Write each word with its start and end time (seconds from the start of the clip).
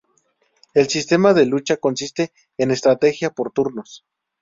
El 0.73 0.89
sistema 0.89 1.35
de 1.35 1.45
lucha 1.45 1.77
consiste 1.77 2.33
en 2.57 2.71
estrategia 2.71 3.29
por 3.29 3.51
turnos. 3.51 4.03